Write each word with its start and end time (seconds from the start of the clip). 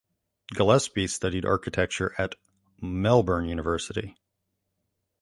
Gillespie 0.55 1.05
studied 1.05 1.45
architecture 1.45 2.15
at 2.17 2.33
Melbourne 2.81 3.45
University. 3.47 4.17